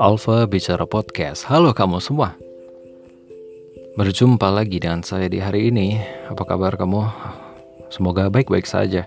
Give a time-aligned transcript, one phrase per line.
[0.00, 1.44] Alfa Bicara Podcast.
[1.44, 2.32] Halo kamu semua.
[3.92, 6.00] Berjumpa lagi dengan saya di hari ini.
[6.32, 7.04] Apa kabar kamu?
[7.92, 9.04] Semoga baik-baik saja.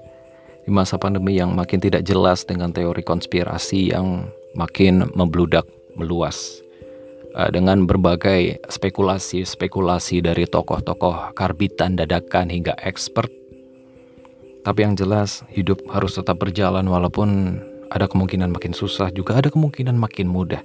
[0.61, 5.65] Di masa pandemi yang makin tidak jelas dengan teori konspirasi yang makin membludak,
[5.97, 6.61] meluas.
[7.33, 13.33] Eh, dengan berbagai spekulasi-spekulasi dari tokoh-tokoh karbitan dadakan hingga expert.
[14.61, 17.57] Tapi yang jelas hidup harus tetap berjalan walaupun
[17.89, 20.61] ada kemungkinan makin susah juga ada kemungkinan makin mudah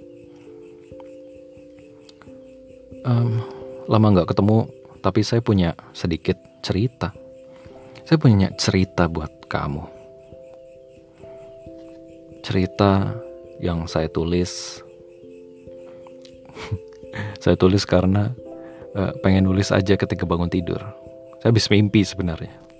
[3.04, 3.40] um,
[3.88, 4.68] lama nggak ketemu
[5.00, 7.12] tapi saya punya sedikit cerita
[8.04, 9.84] saya punya cerita buat kamu
[12.40, 13.16] cerita
[13.60, 14.82] yang saya tulis
[17.42, 18.32] saya tulis karena
[18.96, 20.80] uh, pengen nulis aja ketika bangun tidur
[21.40, 22.70] saya habis mimpi sebenarnya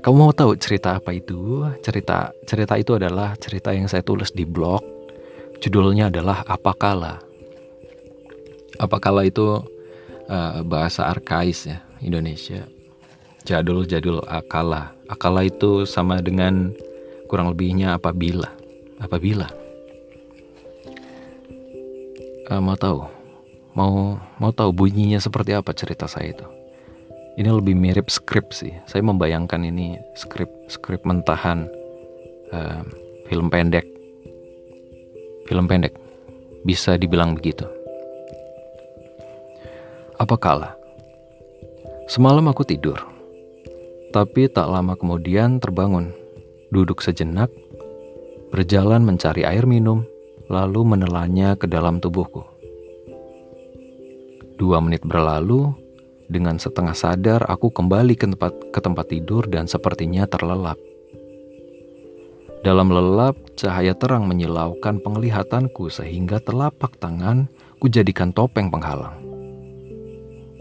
[0.00, 1.60] kamu mau tahu cerita apa itu?
[1.84, 4.80] Cerita cerita itu adalah cerita yang saya tulis di blog.
[5.60, 7.20] Judulnya adalah Apakala.
[8.80, 9.60] Apakala itu
[10.32, 12.64] uh, bahasa arkais ya Indonesia.
[13.44, 14.96] Jadul-jadul akala.
[15.04, 16.72] Akala itu sama dengan
[17.28, 18.48] kurang lebihnya apabila.
[18.96, 19.52] Apabila.
[22.48, 23.04] Uh, mau tahu?
[23.76, 26.46] Mau mau tahu bunyinya seperti apa cerita saya itu?
[27.36, 28.72] Ini lebih mirip skrip sih.
[28.88, 31.68] Saya membayangkan ini skrip skrip mentahan
[32.50, 32.82] uh,
[33.28, 33.84] film pendek.
[35.46, 35.94] Film pendek
[36.64, 37.79] bisa dibilang begitu.
[40.20, 40.76] Apa kala?
[42.04, 43.00] Semalam aku tidur,
[44.12, 46.12] tapi tak lama kemudian terbangun,
[46.68, 47.48] duduk sejenak,
[48.52, 50.04] berjalan mencari air minum,
[50.52, 52.44] lalu menelannya ke dalam tubuhku.
[54.60, 55.72] Dua menit berlalu,
[56.28, 60.76] dengan setengah sadar aku kembali ke tempat, ke tempat tidur dan sepertinya terlelap.
[62.60, 67.48] Dalam lelap, cahaya terang menyilaukan penglihatanku sehingga telapak tangan
[67.80, 69.29] kujadikan topeng penghalang.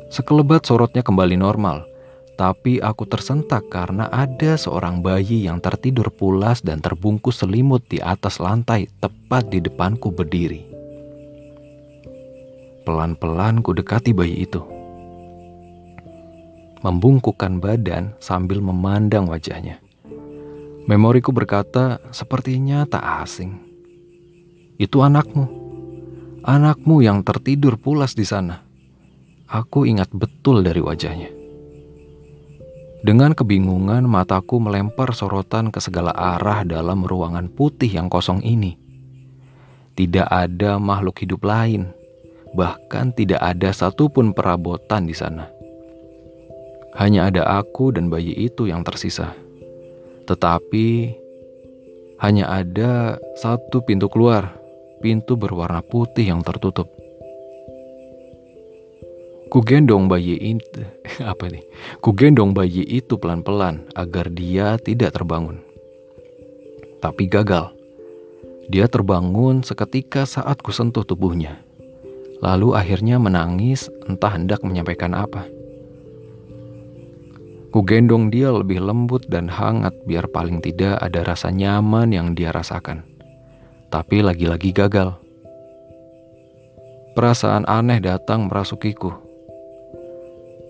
[0.09, 1.85] Sekelebat sorotnya kembali normal,
[2.33, 8.41] tapi aku tersentak karena ada seorang bayi yang tertidur pulas dan terbungkus selimut di atas
[8.41, 10.65] lantai tepat di depanku berdiri.
[12.89, 14.65] Pelan-pelan ku dekati bayi itu.
[16.79, 19.77] Membungkukkan badan sambil memandang wajahnya.
[20.89, 23.61] Memoriku berkata, sepertinya tak asing.
[24.79, 25.45] Itu anakmu.
[26.41, 28.68] Anakmu yang tertidur pulas di sana.
[29.49, 31.33] Aku ingat betul dari wajahnya.
[33.01, 38.77] Dengan kebingungan, mataku melempar sorotan ke segala arah dalam ruangan putih yang kosong ini.
[39.97, 41.89] Tidak ada makhluk hidup lain,
[42.53, 45.49] bahkan tidak ada satupun perabotan di sana.
[47.01, 49.33] Hanya ada aku dan bayi itu yang tersisa.
[50.29, 50.87] Tetapi
[52.21, 54.53] hanya ada satu pintu keluar,
[55.01, 56.91] pintu berwarna putih yang tertutup.
[59.49, 60.85] Ku gendong bayi itu,
[61.25, 61.65] apa nih?
[62.05, 65.57] Ku gendong bayi itu pelan-pelan agar dia tidak terbangun.
[67.01, 67.73] Tapi gagal.
[68.69, 71.65] Dia terbangun seketika saat ku sentuh tubuhnya.
[72.45, 75.49] Lalu akhirnya menangis entah hendak menyampaikan apa.
[77.73, 82.53] Ku gendong dia lebih lembut dan hangat biar paling tidak ada rasa nyaman yang dia
[82.53, 83.01] rasakan.
[83.89, 85.17] Tapi lagi-lagi gagal.
[87.17, 89.28] Perasaan aneh datang merasukiku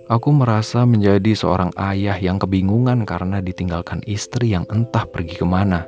[0.10, 5.86] Aku merasa menjadi seorang ayah yang kebingungan karena ditinggalkan istri yang entah pergi ke mana.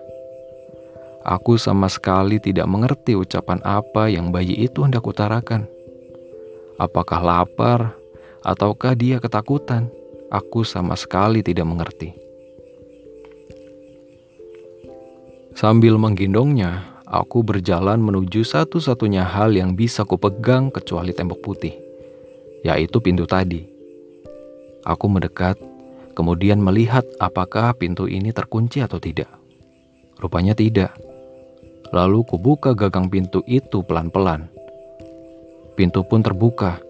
[1.26, 5.66] Aku sama sekali tidak mengerti ucapan apa yang bayi itu hendak utarakan.
[6.78, 7.98] Apakah lapar
[8.46, 9.90] ataukah dia ketakutan?
[10.30, 12.14] Aku sama sekali tidak mengerti.
[15.58, 21.74] Sambil menggendongnya, aku berjalan menuju satu-satunya hal yang bisa kupegang kecuali tembok putih,
[22.62, 23.81] yaitu pintu tadi.
[24.82, 25.62] Aku mendekat,
[26.18, 29.30] kemudian melihat apakah pintu ini terkunci atau tidak.
[30.18, 30.94] Rupanya tidak.
[31.94, 34.50] Lalu kubuka gagang pintu itu pelan-pelan.
[35.78, 36.82] Pintu pun terbuka.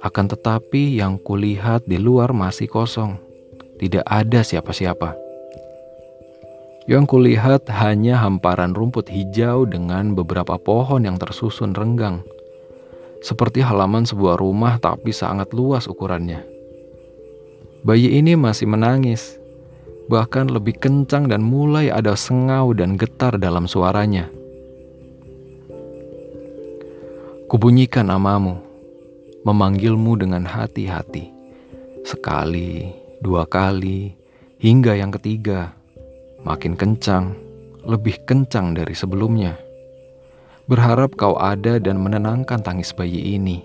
[0.00, 3.20] Akan tetapi yang kulihat di luar masih kosong.
[3.76, 5.12] Tidak ada siapa-siapa.
[6.88, 12.24] Yang kulihat hanya hamparan rumput hijau dengan beberapa pohon yang tersusun renggang.
[13.20, 16.59] Seperti halaman sebuah rumah tapi sangat luas ukurannya.
[17.80, 19.40] Bayi ini masih menangis,
[20.12, 24.28] bahkan lebih kencang dan mulai ada sengau dan getar dalam suaranya.
[27.48, 28.60] Kubunyikan namamu,
[29.48, 31.32] memanggilmu dengan hati-hati.
[32.04, 32.92] Sekali,
[33.24, 34.12] dua kali,
[34.60, 35.72] hingga yang ketiga,
[36.44, 37.32] makin kencang,
[37.88, 39.56] lebih kencang dari sebelumnya.
[40.68, 43.64] Berharap kau ada dan menenangkan tangis bayi ini.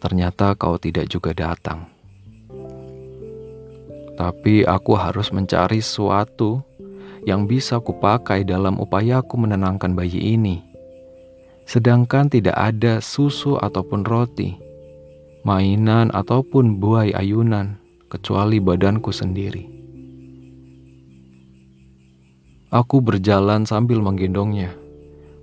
[0.00, 1.91] Ternyata kau tidak juga datang.
[4.16, 6.60] Tapi aku harus mencari sesuatu
[7.24, 10.60] yang bisa kupakai dalam upayaku menenangkan bayi ini.
[11.64, 14.58] Sedangkan tidak ada susu ataupun roti,
[15.46, 17.78] mainan ataupun buai ayunan,
[18.10, 19.70] kecuali badanku sendiri.
[22.72, 24.82] Aku berjalan sambil menggendongnya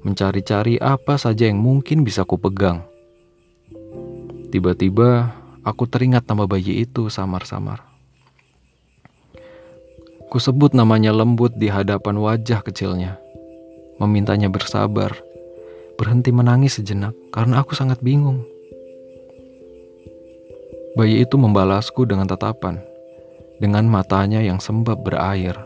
[0.03, 2.83] mencari-cari apa saja yang mungkin bisa kupegang.
[4.49, 7.88] Tiba-tiba aku teringat nama bayi itu samar-samar.
[10.29, 13.17] Kusebut namanya lembut di hadapan wajah kecilnya,
[13.97, 15.09] memintanya bersabar,
[15.97, 18.45] berhenti menangis sejenak karena aku sangat bingung.
[20.93, 22.77] Bayi itu membalasku dengan tatapan,
[23.57, 25.57] dengan matanya yang sembab berair.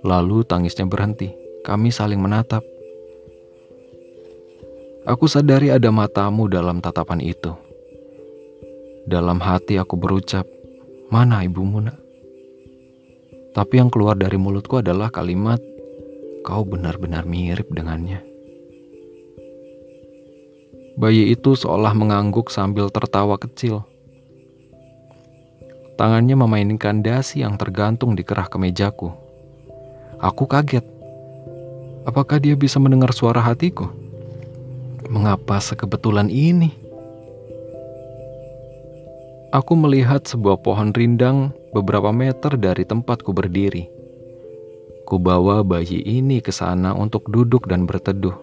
[0.00, 1.28] Lalu tangisnya berhenti.
[1.60, 2.64] Kami saling menatap.
[5.04, 7.52] Aku sadari ada matamu dalam tatapan itu.
[9.04, 10.48] Dalam hati aku berucap,
[11.12, 12.07] "Mana ibumu, Nak?"
[13.58, 15.58] Tapi yang keluar dari mulutku adalah kalimat,
[16.46, 18.22] "Kau benar-benar mirip dengannya."
[20.94, 23.82] Bayi itu seolah mengangguk sambil tertawa kecil.
[25.98, 29.10] Tangannya memainkan dasi yang tergantung di kerah kemejaku.
[30.22, 30.86] Aku kaget.
[32.06, 33.90] Apakah dia bisa mendengar suara hatiku?
[35.10, 36.70] Mengapa sekebetulan ini?
[39.58, 43.90] Aku melihat sebuah pohon rindang beberapa meter dari tempatku berdiri.
[45.02, 48.38] Kubawa bayi ini ke sana untuk duduk dan berteduh.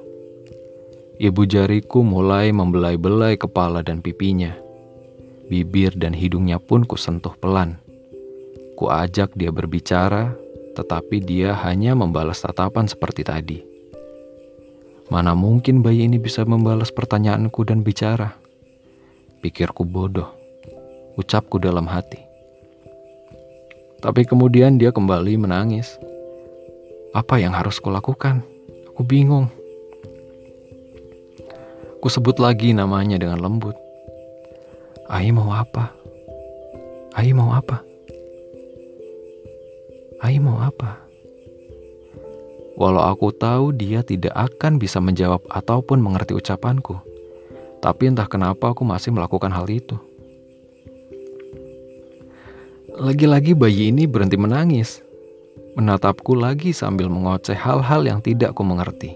[1.16, 4.60] Ibu jariku mulai membelai-belai kepala dan pipinya.
[5.48, 7.80] Bibir dan hidungnya pun kusentuh pelan.
[8.76, 10.36] Kuajak dia berbicara,
[10.76, 13.64] tetapi dia hanya membalas tatapan seperti tadi.
[15.08, 18.36] Mana mungkin bayi ini bisa membalas pertanyaanku dan bicara?
[19.40, 20.44] Pikirku bodoh,
[21.16, 22.22] ucapku dalam hati.
[24.04, 25.98] Tapi kemudian dia kembali menangis.
[27.16, 28.44] Apa yang harus kulakukan?
[28.94, 29.50] Aku bingung.
[32.04, 33.74] Ku sebut lagi namanya dengan lembut.
[35.10, 35.90] Ai mau apa?
[37.18, 37.82] Ai mau apa?
[40.22, 41.06] Ai mau apa?
[42.76, 47.00] Walau aku tahu dia tidak akan bisa menjawab ataupun mengerti ucapanku,
[47.80, 49.96] tapi entah kenapa aku masih melakukan hal itu.
[52.96, 55.04] Lagi-lagi bayi ini berhenti menangis,
[55.76, 59.12] menatapku lagi sambil mengoceh hal-hal yang tidak aku mengerti.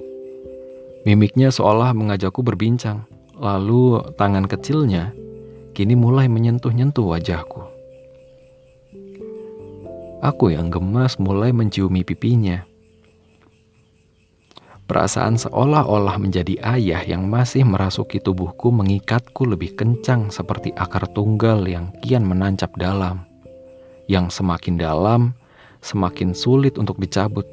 [1.08, 3.08] Mimiknya seolah mengajakku berbincang,
[3.40, 5.16] lalu tangan kecilnya
[5.72, 7.64] kini mulai menyentuh-nyentuh wajahku.
[10.20, 12.68] Aku yang gemas mulai menciumi pipinya
[14.90, 21.94] Perasaan seolah-olah menjadi ayah yang masih merasuki tubuhku mengikatku lebih kencang seperti akar tunggal yang
[22.02, 23.29] kian menancap dalam.
[24.10, 25.38] Yang semakin dalam,
[25.86, 27.46] semakin sulit untuk dicabut.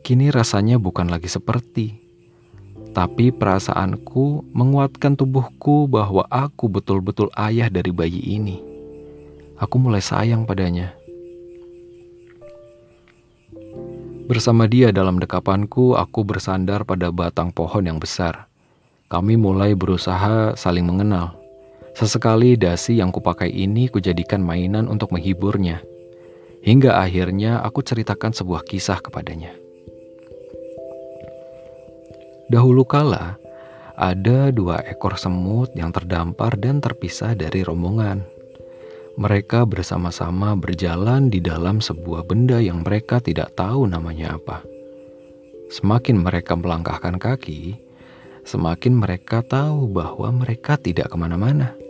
[0.00, 2.00] Kini rasanya bukan lagi seperti,
[2.96, 8.56] tapi perasaanku menguatkan tubuhku bahwa aku betul-betul ayah dari bayi ini.
[9.60, 10.96] Aku mulai sayang padanya.
[14.26, 18.48] Bersama dia dalam dekapanku, aku bersandar pada batang pohon yang besar.
[19.12, 21.45] Kami mulai berusaha saling mengenal.
[21.96, 25.80] Sesekali dasi yang kupakai ini kujadikan mainan untuk menghiburnya.
[26.60, 29.56] Hingga akhirnya aku ceritakan sebuah kisah kepadanya.
[32.52, 33.40] Dahulu kala,
[33.96, 38.20] ada dua ekor semut yang terdampar dan terpisah dari rombongan.
[39.16, 44.60] Mereka bersama-sama berjalan di dalam sebuah benda yang mereka tidak tahu namanya apa.
[45.72, 47.80] Semakin mereka melangkahkan kaki,
[48.44, 51.85] semakin mereka tahu bahwa mereka tidak ke mana-mana.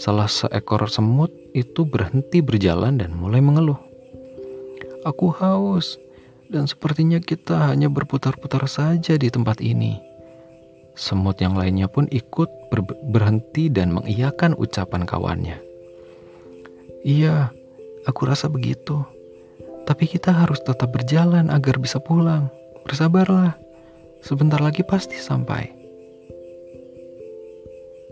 [0.00, 3.76] Salah seekor semut itu berhenti berjalan dan mulai mengeluh.
[5.04, 6.00] Aku haus,
[6.48, 10.00] dan sepertinya kita hanya berputar-putar saja di tempat ini.
[10.96, 12.80] Semut yang lainnya pun ikut ber
[13.12, 15.60] berhenti dan mengiyakan ucapan kawannya.
[17.04, 17.52] Iya,
[18.08, 19.04] aku rasa begitu.
[19.84, 22.48] Tapi kita harus tetap berjalan agar bisa pulang.
[22.88, 23.52] Bersabarlah.
[24.24, 25.79] Sebentar lagi pasti sampai.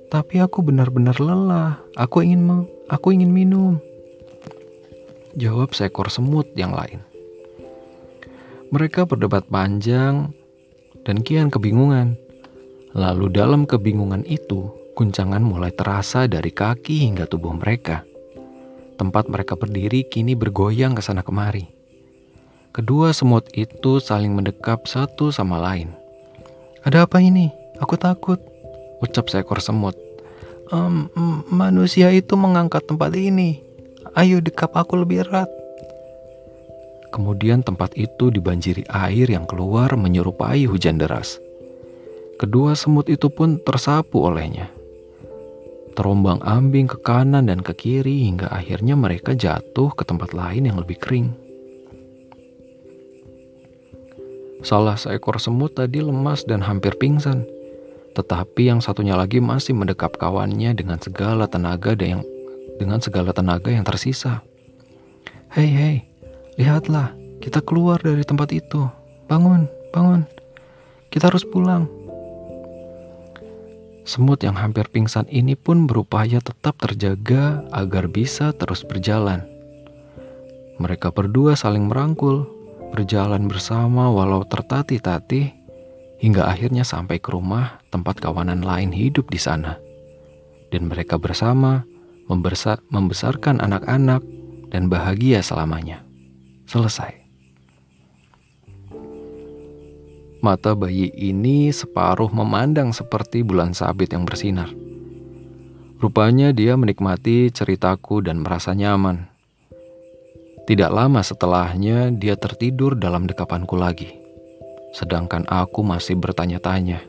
[0.08, 1.84] Tapi aku benar-benar lelah.
[1.92, 3.76] Aku ingin aku ingin minum.
[5.36, 7.04] Jawab seekor semut yang lain.
[8.72, 10.32] Mereka berdebat panjang
[11.04, 12.16] dan kian kebingungan.
[12.96, 18.04] Lalu dalam kebingungan itu, guncangan mulai terasa dari kaki hingga tubuh mereka.
[18.96, 21.68] Tempat mereka berdiri kini bergoyang ke sana kemari.
[22.72, 25.92] Kedua semut itu saling mendekap satu sama lain.
[26.82, 27.52] Ada apa ini?
[27.78, 28.57] Aku takut.
[28.98, 29.94] Ucap seekor semut.
[30.68, 31.08] Um,
[31.48, 33.62] manusia itu mengangkat tempat ini.
[34.18, 35.48] Ayo dekap aku lebih erat.
[37.08, 41.40] Kemudian tempat itu dibanjiri air yang keluar menyerupai hujan deras.
[42.36, 44.68] Kedua semut itu pun tersapu olehnya.
[45.96, 50.78] Terombang ambing ke kanan dan ke kiri hingga akhirnya mereka jatuh ke tempat lain yang
[50.78, 51.34] lebih kering.
[54.62, 57.46] Salah seekor semut tadi lemas dan hampir pingsan.
[58.18, 62.22] Tetapi yang satunya lagi masih mendekap kawannya dengan segala tenaga dan yang
[62.82, 64.42] dengan segala tenaga yang tersisa.
[65.54, 65.96] Hei, hei,
[66.58, 68.90] lihatlah, kita keluar dari tempat itu.
[69.30, 70.26] Bangun, bangun.
[71.14, 71.86] Kita harus pulang.
[74.08, 79.44] Semut yang hampir pingsan ini pun berupaya tetap terjaga agar bisa terus berjalan.
[80.80, 82.48] Mereka berdua saling merangkul,
[82.94, 85.57] berjalan bersama walau tertatih-tatih
[86.18, 89.78] hingga akhirnya sampai ke rumah tempat kawanan lain hidup di sana.
[90.68, 91.86] Dan mereka bersama
[92.28, 94.20] membesar, membesarkan anak-anak
[94.68, 96.04] dan bahagia selamanya.
[96.68, 97.16] Selesai.
[100.38, 104.70] Mata bayi ini separuh memandang seperti bulan sabit yang bersinar.
[105.98, 109.38] Rupanya dia menikmati ceritaku dan merasa nyaman
[110.68, 114.27] tidak lama setelahnya, dia tertidur dalam dekapanku lagi.
[114.92, 117.04] Sedangkan aku masih bertanya-tanya,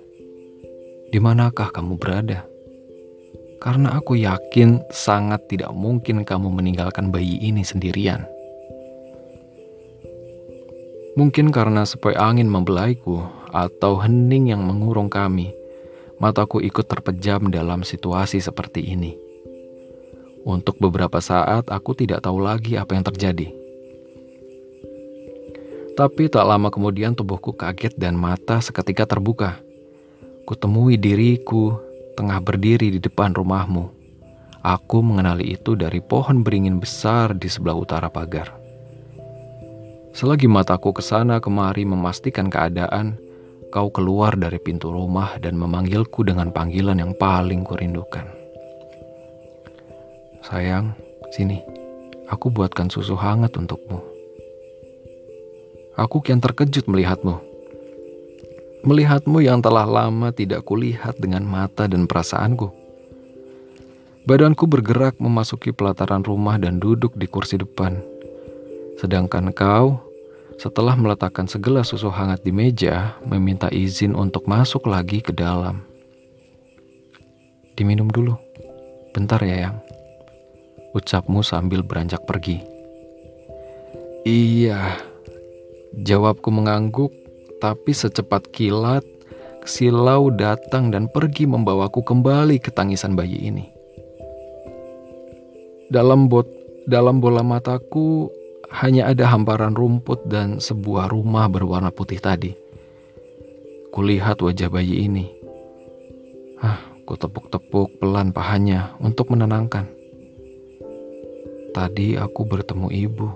[1.11, 2.49] "Di manakah kamu berada?"
[3.59, 8.23] Karena aku yakin sangat tidak mungkin kamu meninggalkan bayi ini sendirian.
[11.19, 13.19] Mungkin karena sepoi angin membelaiku
[13.51, 15.51] atau hening yang mengurung kami,
[16.23, 19.19] mataku ikut terpejam dalam situasi seperti ini.
[20.47, 23.58] Untuk beberapa saat aku tidak tahu lagi apa yang terjadi.
[25.99, 29.59] Tapi tak lama kemudian tubuhku kaget dan mata seketika terbuka.
[30.47, 31.75] Kutemui diriku
[32.15, 33.91] tengah berdiri di depan rumahmu.
[34.63, 38.47] Aku mengenali itu dari pohon beringin besar di sebelah utara pagar.
[40.15, 43.19] Selagi mataku ke sana kemari memastikan keadaan,
[43.67, 48.23] kau keluar dari pintu rumah dan memanggilku dengan panggilan yang paling kurindukan.
[50.47, 50.95] Sayang,
[51.35, 51.59] sini.
[52.31, 54.08] Aku buatkan susu hangat untukmu.
[55.99, 57.35] Aku kian terkejut melihatmu.
[58.87, 62.71] Melihatmu yang telah lama tidak kulihat dengan mata dan perasaanku.
[64.23, 67.99] Badanku bergerak memasuki pelataran rumah dan duduk di kursi depan.
[68.95, 69.99] Sedangkan kau,
[70.55, 75.83] setelah meletakkan segelas susu hangat di meja, meminta izin untuk masuk lagi ke dalam.
[77.75, 78.39] Diminum dulu.
[79.11, 79.75] Bentar ya, Yang
[80.95, 82.63] ucapmu sambil beranjak pergi.
[84.23, 85.08] Iya,
[85.93, 87.13] jawabku mengangguk,
[87.63, 89.05] tapi secepat kilat,
[89.65, 93.65] silau datang dan pergi membawaku kembali ke tangisan bayi ini.
[95.89, 96.45] Dalam bot,
[96.85, 98.29] dalam bola mataku
[98.69, 102.53] hanya ada hamparan rumput dan sebuah rumah berwarna putih tadi.
[103.89, 105.25] Kulihat wajah bayi ini.
[106.61, 106.77] Ah,
[107.09, 109.89] ku tepuk-tepuk pelan pahanya untuk menenangkan.
[111.73, 113.29] Tadi aku bertemu ibu,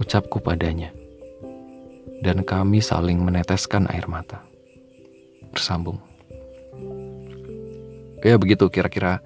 [0.00, 0.92] ucapku padanya,
[2.22, 4.40] dan kami saling meneteskan air mata.
[5.50, 5.98] Bersambung.
[8.22, 9.18] Ya begitu kira-kira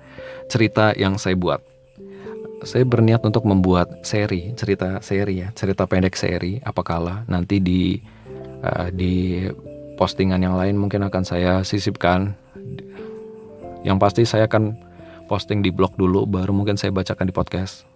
[0.49, 1.61] cerita yang saya buat.
[2.65, 6.57] Saya berniat untuk membuat seri, cerita seri ya, cerita pendek seri.
[6.65, 8.00] Apakala nanti di
[8.65, 9.45] uh, di
[10.00, 12.33] postingan yang lain mungkin akan saya sisipkan.
[13.85, 14.75] Yang pasti saya akan
[15.29, 17.96] posting di blog dulu baru mungkin saya bacakan di podcast.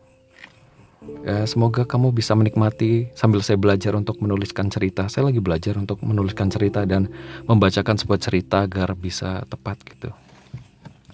[1.01, 5.09] Ya, semoga kamu bisa menikmati sambil saya belajar untuk menuliskan cerita.
[5.09, 7.09] Saya lagi belajar untuk menuliskan cerita dan
[7.49, 10.13] membacakan sebuah cerita agar bisa tepat gitu.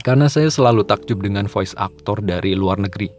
[0.02, 3.10] Karena saya selalu takjub dengan voice actor dari luar negeri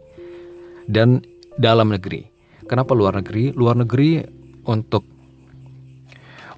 [0.84, 1.24] dan
[1.56, 2.28] dalam negeri.
[2.68, 3.52] Kenapa luar negeri?
[3.56, 4.20] Luar negeri
[4.68, 5.04] untuk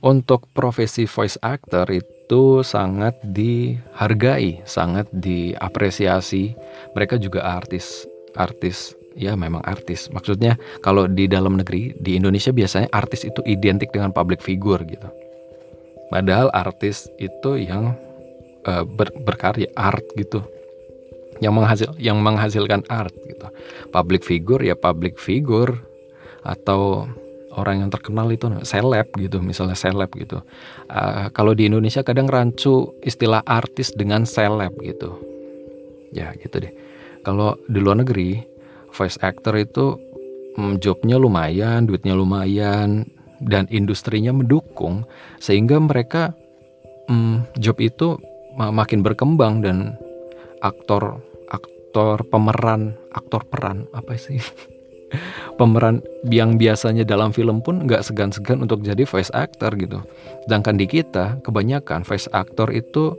[0.03, 6.59] untuk profesi voice actor itu sangat dihargai, sangat diapresiasi.
[6.99, 10.11] Mereka juga artis, artis ya memang artis.
[10.13, 15.09] Maksudnya kalau di dalam negeri di Indonesia biasanya artis itu identik dengan public figure gitu.
[16.11, 17.95] Padahal artis itu yang
[18.67, 20.43] uh, ber, berkarya art gitu.
[21.41, 23.47] Yang menghasil yang menghasilkan art gitu.
[23.95, 25.73] Public figure ya public figure
[26.45, 27.07] atau
[27.55, 30.41] orang yang terkenal itu seleb gitu misalnya seleb gitu
[30.89, 35.19] uh, kalau di Indonesia kadang rancu istilah artis dengan seleb gitu
[36.15, 36.73] ya gitu deh
[37.27, 38.50] kalau di luar negeri
[38.93, 39.99] voice actor itu
[40.59, 43.07] mm, jobnya lumayan duitnya lumayan
[43.41, 45.09] dan industrinya mendukung
[45.41, 46.37] sehingga mereka
[47.09, 48.21] hmm, job itu
[48.55, 49.97] makin berkembang dan
[50.61, 54.37] aktor aktor pemeran aktor peran apa sih
[55.59, 60.01] pemeran yang biasanya dalam film pun nggak segan-segan untuk jadi voice actor gitu.
[60.47, 63.19] Sedangkan di kita kebanyakan voice actor itu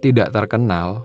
[0.00, 1.04] tidak terkenal.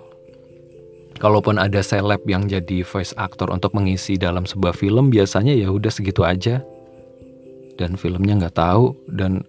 [1.15, 5.87] Kalaupun ada seleb yang jadi voice actor untuk mengisi dalam sebuah film, biasanya ya udah
[5.87, 6.59] segitu aja.
[7.79, 9.43] Dan filmnya nggak tahu dan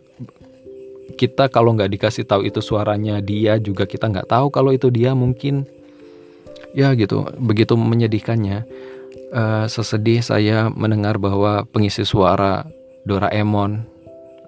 [1.15, 5.15] kita kalau nggak dikasih tahu itu suaranya dia juga kita nggak tahu kalau itu dia
[5.15, 5.67] mungkin.
[6.77, 8.67] Ya gitu begitu menyedihkannya.
[9.35, 12.63] Uh, sesedih saya mendengar bahwa pengisi suara
[13.07, 13.83] Doraemon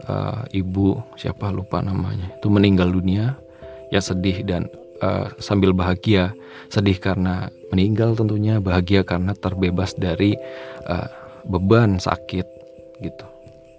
[0.07, 3.35] uh, ibu siapa lupa namanya itu meninggal dunia.
[3.91, 4.71] Ya sedih dan
[5.03, 6.35] uh, sambil bahagia
[6.69, 10.37] sedih karena meninggal tentunya bahagia karena terbebas dari
[10.89, 11.09] uh,
[11.49, 12.47] beban sakit
[13.01, 13.27] gitu.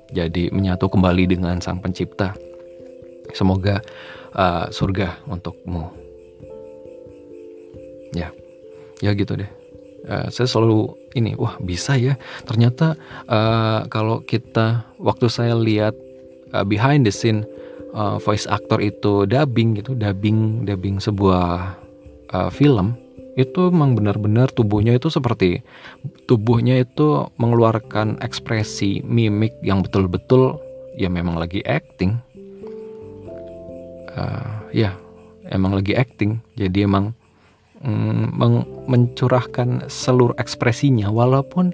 [0.10, 2.34] Jadi menyatu kembali dengan sang pencipta.
[3.38, 3.78] Semoga
[4.34, 5.86] uh, surga untukmu.
[8.18, 8.34] Ya
[9.06, 9.52] ya gitu deh.
[10.10, 12.18] Uh, saya selalu ini wah bisa ya.
[12.50, 12.98] Ternyata
[13.30, 15.94] uh, kalau kita waktu saya lihat
[16.58, 17.46] uh, behind the scene
[17.94, 21.78] uh, voice actor itu dubbing gitu dubbing dubbing sebuah
[22.34, 22.98] uh, film
[23.40, 25.64] itu memang benar-benar tubuhnya itu seperti
[26.28, 30.60] tubuhnya itu mengeluarkan ekspresi mimik yang betul-betul
[31.00, 32.20] ya memang lagi acting.
[34.12, 34.92] Uh, ya
[35.48, 36.44] emang lagi acting.
[36.60, 37.16] Jadi emang
[37.80, 38.36] Mm,
[38.92, 41.08] mencurahkan seluruh ekspresinya.
[41.08, 41.72] Walaupun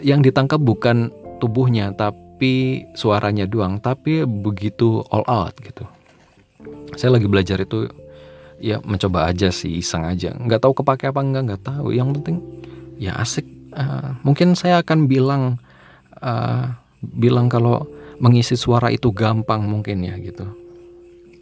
[0.00, 1.12] yang ditangkap bukan
[1.44, 2.23] tubuhnya tapi
[2.96, 5.84] suaranya doang tapi begitu all out gitu.
[6.94, 7.90] Saya lagi belajar itu
[8.62, 10.32] ya mencoba aja sih iseng aja.
[10.32, 11.92] Nggak tahu kepake apa enggak nggak tahu.
[11.92, 12.36] Yang penting
[12.96, 13.46] ya asik.
[13.74, 15.58] Uh, mungkin saya akan bilang
[16.22, 16.70] uh,
[17.02, 17.84] bilang kalau
[18.22, 20.46] mengisi suara itu gampang mungkin ya gitu.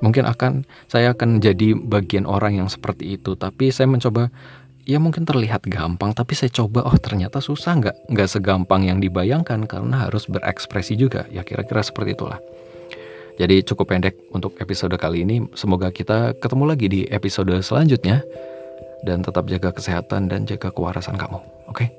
[0.03, 3.39] Mungkin akan saya akan jadi bagian orang yang seperti itu.
[3.39, 4.35] Tapi saya mencoba
[4.83, 9.67] ya mungkin terlihat gampang tapi saya coba oh ternyata susah nggak nggak segampang yang dibayangkan
[9.67, 11.27] karena harus berekspresi juga.
[11.31, 12.39] Ya kira-kira seperti itulah.
[13.41, 15.49] Jadi cukup pendek untuk episode kali ini.
[15.57, 18.21] Semoga kita ketemu lagi di episode selanjutnya.
[19.03, 21.75] Dan tetap jaga kesehatan dan jaga kewarasan kamu oke?
[21.75, 21.91] Okay?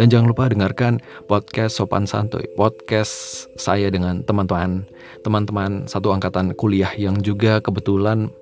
[0.00, 0.96] Dan jangan lupa dengarkan
[1.28, 4.88] podcast Sopan Santuy, podcast saya dengan teman-teman
[5.20, 8.32] teman-teman satu angkatan kuliah yang juga kebetulan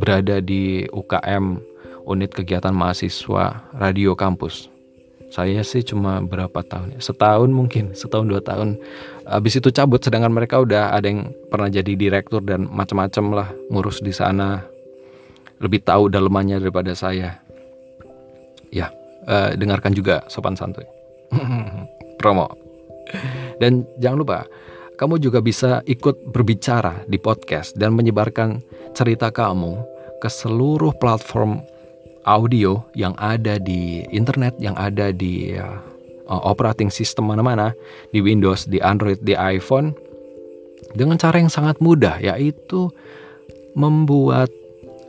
[0.00, 1.69] berada di UKM
[2.10, 4.66] unit kegiatan mahasiswa radio kampus.
[5.30, 7.00] Saya sih cuma berapa tahun ya?
[7.00, 8.74] Setahun mungkin, setahun dua tahun.
[9.30, 14.02] Habis itu cabut, sedangkan mereka udah ada yang pernah jadi direktur dan macam-macam lah ngurus
[14.02, 14.66] di sana.
[15.62, 17.38] Lebih tahu dalemannya daripada saya.
[18.74, 18.90] Ya,
[19.30, 20.86] uh, dengarkan juga sopan santuy.
[22.18, 22.50] Promo.
[23.62, 24.38] Dan jangan lupa,
[24.98, 28.58] kamu juga bisa ikut berbicara di podcast dan menyebarkan
[28.98, 29.78] cerita kamu
[30.18, 31.62] ke seluruh platform
[32.24, 35.80] audio yang ada di internet, yang ada di uh,
[36.28, 37.74] operating system mana-mana,
[38.14, 39.96] di Windows, di Android, di iPhone,
[40.94, 42.90] dengan cara yang sangat mudah, yaitu
[43.74, 44.50] membuat,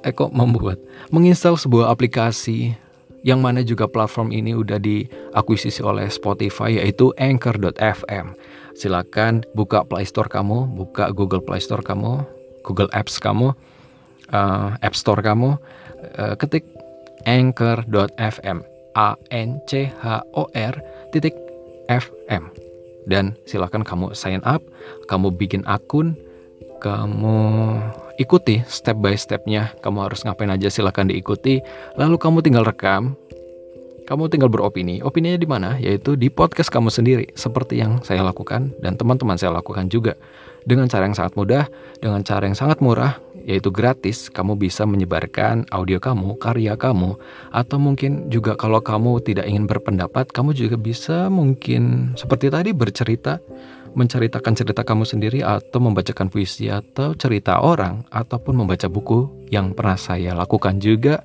[0.06, 0.78] eh kok membuat,
[1.10, 2.74] menginstal sebuah aplikasi
[3.21, 8.34] yang mana juga platform ini udah diakuisisi oleh Spotify yaitu Anchor.fm.
[8.74, 12.26] Silakan buka Play Store kamu, buka Google Play Store kamu,
[12.65, 13.54] Google Apps kamu,
[14.34, 15.54] uh, App Store kamu,
[16.17, 16.65] uh, ketik
[17.25, 18.57] Anchor.fm,
[18.97, 20.05] A N C H
[20.36, 20.73] O R
[21.13, 21.36] titik
[21.88, 22.51] FM
[23.10, 24.62] dan silakan kamu sign up,
[25.10, 26.13] kamu bikin akun,
[26.81, 27.38] kamu
[28.21, 29.73] ikuti step by stepnya.
[29.81, 31.62] Kamu harus ngapain aja silahkan diikuti.
[31.97, 33.17] Lalu kamu tinggal rekam
[34.12, 34.99] kamu tinggal beropini.
[34.99, 35.79] Opininya di mana?
[35.79, 40.19] Yaitu di podcast kamu sendiri seperti yang saya lakukan dan teman-teman saya lakukan juga.
[40.67, 41.65] Dengan cara yang sangat mudah
[42.03, 47.17] dengan cara yang sangat murah yaitu gratis kamu bisa menyebarkan audio kamu karya kamu
[47.51, 53.41] atau mungkin juga kalau kamu tidak ingin berpendapat kamu juga bisa mungkin seperti tadi bercerita
[53.91, 59.99] menceritakan cerita kamu sendiri atau membacakan puisi atau cerita orang ataupun membaca buku yang pernah
[59.99, 61.19] saya lakukan juga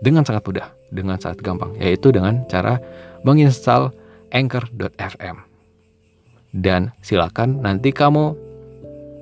[0.00, 2.80] dengan sangat mudah, dengan sangat gampang, yaitu dengan cara
[3.24, 3.92] menginstal
[4.32, 5.36] anchor.fm.
[6.56, 8.45] Dan silakan nanti kamu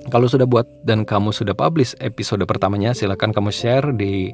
[0.09, 4.33] kalau sudah buat dan kamu sudah publish episode pertamanya, silakan kamu share di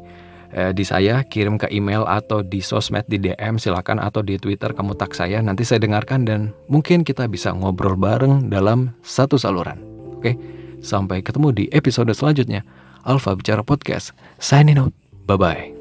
[0.52, 4.76] eh, di saya kirim ke email atau di sosmed di DM silakan atau di Twitter
[4.76, 9.80] kamu tag saya nanti saya dengarkan dan mungkin kita bisa ngobrol bareng dalam satu saluran.
[10.20, 10.36] Oke,
[10.84, 12.62] sampai ketemu di episode selanjutnya.
[13.02, 14.14] Alfa Bicara Podcast.
[14.38, 14.94] Signing out.
[15.26, 15.81] Bye bye.